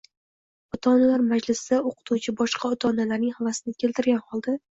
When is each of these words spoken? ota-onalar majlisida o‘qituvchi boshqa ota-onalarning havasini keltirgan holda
ota-onalar 0.77 1.23
majlisida 1.33 1.79
o‘qituvchi 1.89 2.35
boshqa 2.41 2.73
ota-onalarning 2.77 3.37
havasini 3.43 3.77
keltirgan 3.85 4.27
holda 4.33 4.59